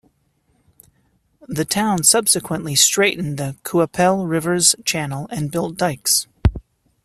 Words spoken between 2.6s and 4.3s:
straightened the Qu'Appelle